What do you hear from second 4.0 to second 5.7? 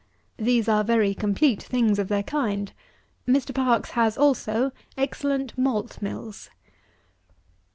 also, excellent